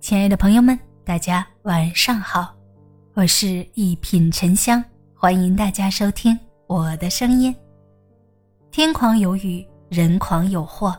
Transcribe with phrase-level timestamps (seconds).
[0.00, 2.54] 亲爱的朋友们，大家晚上好，
[3.12, 4.82] 我是一品沉香，
[5.14, 7.54] 欢迎大家收听我的声音。
[8.70, 10.96] 天狂有雨，人狂有祸，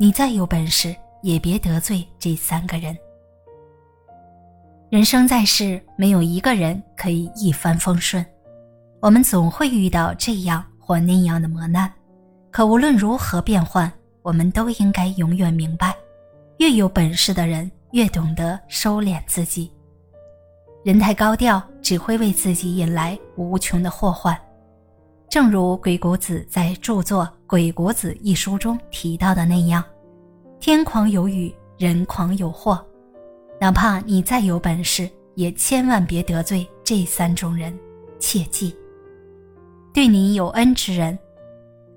[0.00, 2.96] 你再有本事也别得罪这三个人。
[4.88, 8.24] 人生在世，没有一个人可以一帆风顺，
[9.00, 11.92] 我们总会遇到这样或那样的磨难。
[12.50, 15.94] 可无论如何变换，我们都应该永远明白，
[16.56, 17.70] 越有本事的人。
[17.92, 19.70] 越懂得收敛自己，
[20.84, 24.38] 人太高调只会为自己引来无穷的祸患。
[25.28, 29.82] 正如鬼谷子在著作《鬼谷子》一书中提到的那样
[30.60, 32.84] ：“天狂有雨，人狂有祸。”
[33.60, 37.78] 哪怕你再有本事，也千万别得罪这三种人。
[38.18, 38.74] 切记，
[39.94, 41.18] 对你有恩之人。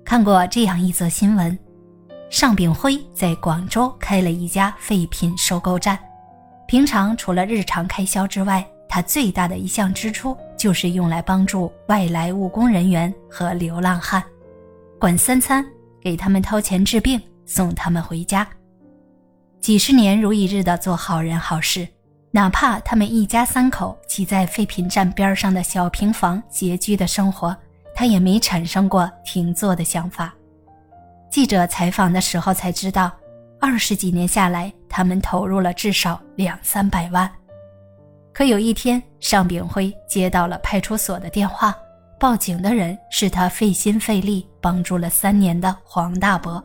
[0.04, 1.58] 看过这样一则新闻。
[2.34, 5.96] 尚炳辉在广州开了一家废品收购站，
[6.66, 14.20] 平常除了日常开销之外，他最大的一项支出就是用来帮助外来务工人员和流浪汉，
[14.98, 15.64] 管三餐，
[16.02, 18.44] 给他们掏钱治病，送他们回家，
[19.60, 21.86] 几十年如一日的做好人好事，
[22.32, 27.56] 哪怕他们一家三口挤在废品站边上的小平房拮据的生活，
[27.94, 30.34] 他也没产生过停坐的想法。
[31.34, 33.10] 记者采访的时候才知道，
[33.60, 37.28] 二十几年下来，他们投入了至少两三百万。
[38.32, 41.76] 可有一天，尚炳辉接到了派出所的电话，
[42.20, 46.62] 报警的人是他费心费力帮助了三年的黄大伯。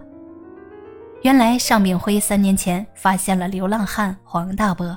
[1.24, 4.96] 原来，尚炳辉三年前发现了流浪汉黄大伯，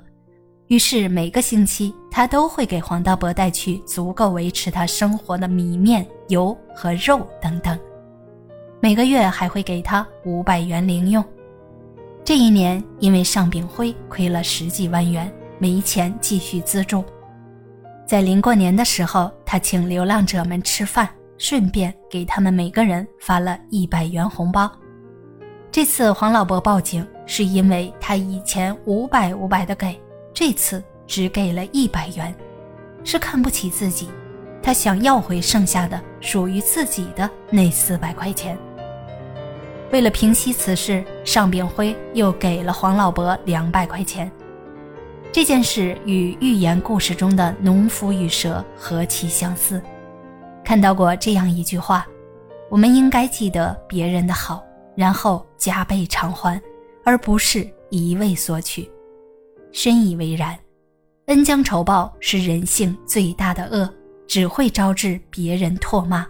[0.66, 7.78] 于是每个星期他都会给黄大伯带去足够维持他生活的米面、油和肉等等。
[8.84, 11.24] 每个月还会给他五百元零用。
[12.24, 17.04] 这一年，因为尚炳辉亏了十几万元，没钱继续资助。
[18.08, 21.08] 在临过年的时候，他请流浪者们吃饭，
[21.38, 24.68] 顺便给他们每个人发了一百元红包。
[25.70, 29.96] 这次黄老伯报警，是因为他以前五百五百的给，
[30.34, 32.34] 这次只给了一百元，
[33.04, 34.08] 是看不起自己，
[34.60, 38.58] 他想要回剩下的属于自己的那四百块钱。
[39.92, 44.30] 为了平息此事，尚炳辉又给了黄老伯两百块钱。
[45.30, 49.82] 这件事与寓言故事中的农夫与蛇何其相似！
[50.64, 52.06] 看到过这样一句话：
[52.70, 54.64] 我们应该记得别人的好，
[54.96, 56.58] 然后加倍偿还，
[57.04, 58.90] 而不是一味索取。
[59.72, 60.58] 深以为然。
[61.26, 63.88] 恩将仇报是人性最大的恶，
[64.26, 66.26] 只会招致别人唾骂。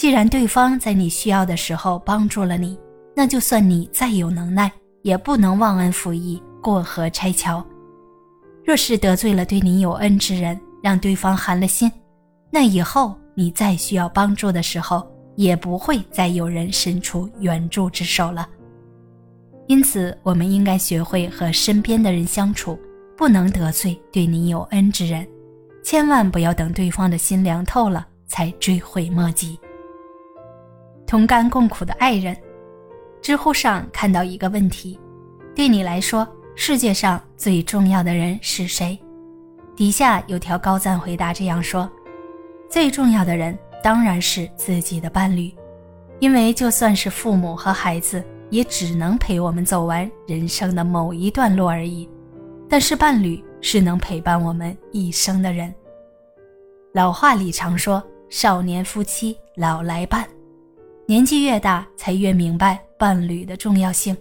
[0.00, 2.74] 既然对方在你需要的时候帮助了你，
[3.14, 4.72] 那就算你再有能耐，
[5.02, 7.62] 也不能忘恩负义、过河拆桥。
[8.64, 11.92] 若是得罪了对你有恩之人，让对方寒了心，
[12.50, 15.06] 那以后你再需要帮助的时候，
[15.36, 18.48] 也不会再有人伸出援助之手了。
[19.66, 22.80] 因此，我们应该学会和身边的人相处，
[23.18, 25.28] 不能得罪对你有恩之人，
[25.84, 29.58] 千万不要等对方的心凉透了才追悔莫及。
[31.10, 32.36] 同甘共苦的爱人，
[33.20, 34.96] 知乎上看到一个问题：
[35.56, 38.96] 对你来说，世界上最重要的人是谁？
[39.74, 41.90] 底下有条高赞回答这样说：
[42.68, 45.52] 最重要的人当然是自己的伴侣，
[46.20, 52.08] 因为就算是父母和孩子，也只能陪我们走完人生的某一段路而已。
[52.68, 55.74] 但是伴侣是能陪伴我们一生的人。
[56.94, 60.24] 老话里常说：少年夫妻老来伴。
[61.10, 64.16] 年纪越大，才越明白伴侣的重要性。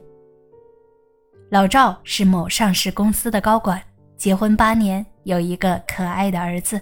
[1.52, 3.80] 老赵是某上市公司的高管，
[4.18, 6.82] 结婚八年，有一个可爱的儿子。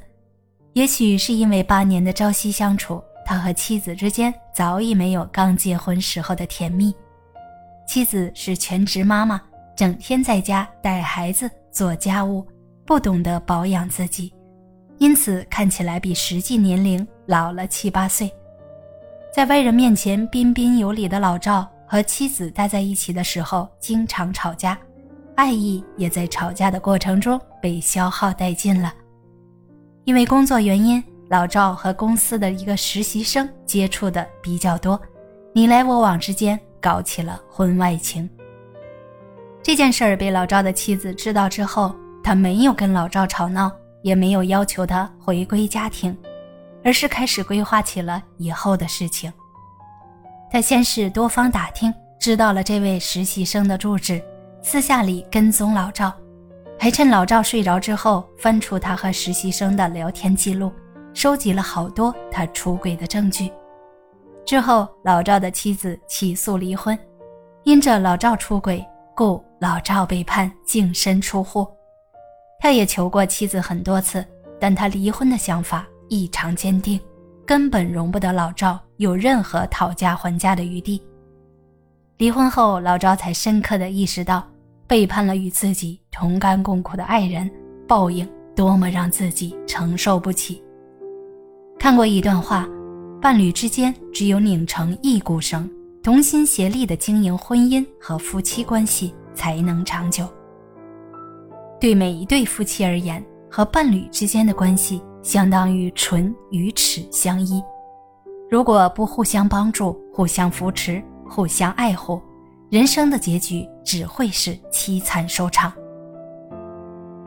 [0.71, 6.95] 也许是因为八年的朝夕相处，他和妻子之间早已没有刚结婚时候的甜蜜。
[7.85, 9.41] 妻子是全职妈妈，
[9.75, 12.47] 整天在家带孩子、做家务，
[12.85, 14.33] 不懂得保养自己，
[14.99, 18.31] 因此看起来比实际年龄老了七八岁。
[19.33, 24.77] 在外人面前彬彬有礼的老赵和妻子待在一起的时候，经常吵架，
[25.35, 28.93] 爱意也在吵架的过程中被消耗殆尽了。
[30.05, 34.99] 因为工作原因，老赵和公司的一个实习生接触的比较多，
[35.53, 38.27] 你来我往之间搞起了婚外情。
[39.61, 41.93] 这件事儿被老赵的妻子知道之后，
[42.23, 43.71] 他没有跟老赵吵闹，
[44.01, 46.17] 也没有要求他回归家庭。
[46.87, 49.31] 而是开始规划起了以后的事情。
[50.49, 54.23] 他先是多方打听，知道了这位实习生的住址，
[54.63, 56.13] 私下里跟踪老赵，
[56.79, 60.71] 还趁老赵睡着之后，翻出他和实习生的聊天记录，
[61.13, 63.51] 收集了好多他出轨的证据。
[64.45, 66.97] 之后，老赵的妻子起诉离婚，
[67.65, 68.81] 因着老赵出轨，
[69.13, 71.67] 故老赵被判净身出户。
[72.61, 74.25] 他也求过妻子很多次，
[74.57, 76.99] 但他离婚的想法异常坚定，
[77.45, 81.01] 根本容不得老赵有任何讨价还价的余地。
[82.17, 84.47] 离婚后，老赵才深刻的意识到，
[84.87, 87.49] 背叛了与自己同甘共苦的爱人，
[87.87, 90.63] 报应多么让自己承受不起。
[91.77, 92.67] 看过一段话，
[93.21, 95.69] 伴侣之间只有拧成一股绳，
[96.01, 100.27] 同心协力的经营婚姻和夫妻关系，才能长久。
[101.79, 107.61] 对每一对夫妻而言，和伴侣之间的关系相当于唇与齿相依。
[108.49, 112.21] 如果不互相帮助、互相扶持、互相爱护，
[112.69, 115.69] 人生的结局只会是凄惨收场。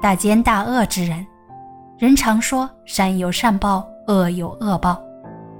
[0.01, 1.27] 大奸大恶之人，
[1.99, 4.99] 人常说善有善报，恶有恶报。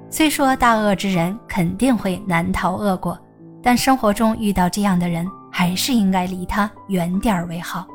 [0.09, 3.19] 虽说大恶之人肯定会难逃恶果，
[3.63, 7.87] 但生活中遇到这样的人，还是应该离他远点儿为好。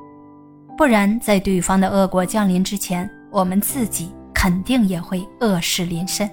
[0.77, 4.13] 不然，在对方的恶果降临之前，我们自己
[4.45, 6.29] 肯定也会恶事临身。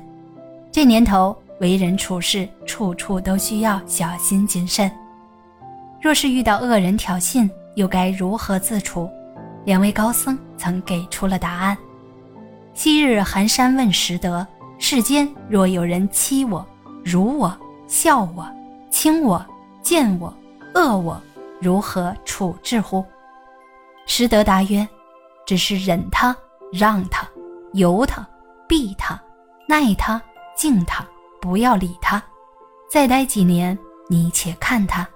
[0.71, 4.93] 这年头，为人处事处处都需要小心谨慎。
[5.99, 9.09] 若是遇到恶人挑衅，又该如何自处？
[9.65, 11.75] 两位高僧曾给出了答案。
[12.75, 14.47] 昔日寒山问拾得：
[14.79, 16.67] 世间若有人欺我、
[17.03, 18.47] 辱我、笑我、
[18.91, 19.43] 轻我、
[19.81, 20.31] 贱我、
[20.75, 21.19] 恶我，
[21.63, 23.03] 如何处置乎？
[24.05, 24.87] 实德答曰
[25.47, 26.37] ：“只是忍他，
[26.71, 27.27] 让他，
[27.73, 28.27] 由他，
[28.69, 29.21] 避他，
[29.69, 30.21] 耐他，
[30.57, 31.07] 敬他，
[31.41, 32.23] 不要理他。
[32.91, 33.79] 再待几年，
[34.09, 35.07] 你且看他。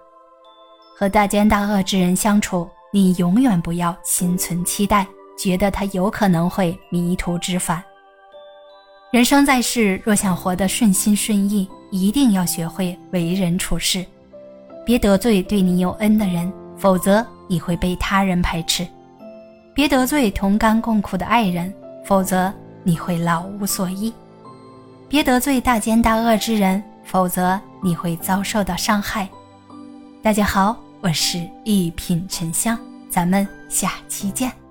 [0.99, 5.07] 和大奸大恶之人相处，你永远不要心存期待，
[5.39, 7.83] 觉得他有可能会迷途知返。
[9.13, 14.05] 人生在世，若想活得顺心顺意，一定要学会为人处事，
[14.85, 18.85] 别得罪对你有恩的人，否则。”你会被他人排斥，
[19.73, 21.73] 别得罪同甘共苦的爱人，
[22.07, 22.53] 否则
[22.85, 24.13] 你会老无所依；
[25.09, 29.29] 别得罪大奸大恶之人，否则你会遭受到伤害。
[30.23, 32.79] 大家好，我是一品沉香，
[33.11, 34.66] 咱们下期见。